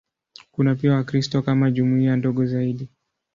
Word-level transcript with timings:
Kuna 0.51 0.75
pia 0.75 0.93
Wakristo 0.95 1.41
kama 1.41 1.71
jumuiya 1.71 2.15
ndogo 2.15 2.45
zaidi. 2.45 2.89